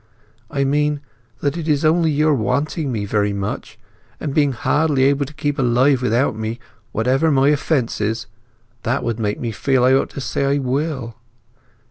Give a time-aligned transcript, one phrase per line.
[0.49, 0.99] "I mean,
[1.41, 3.77] that it is only your wanting me very much,
[4.19, 6.57] and being hardly able to keep alive without me,
[6.91, 8.25] whatever my offences,
[8.81, 11.17] that would make me feel I ought to say I will."